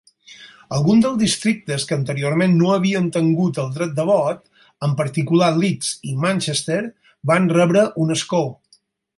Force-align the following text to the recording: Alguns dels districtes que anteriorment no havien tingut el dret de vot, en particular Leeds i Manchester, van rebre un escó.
Alguns 0.77 1.03
dels 1.05 1.19
districtes 1.23 1.83
que 1.89 1.97
anteriorment 2.01 2.55
no 2.61 2.71
havien 2.77 3.11
tingut 3.19 3.59
el 3.65 3.69
dret 3.77 3.93
de 3.99 4.07
vot, 4.09 4.41
en 4.89 4.97
particular 5.05 5.51
Leeds 5.61 5.93
i 6.13 6.17
Manchester, 6.27 6.83
van 7.35 7.51
rebre 7.61 7.89
un 8.07 8.17
escó. 8.21 8.45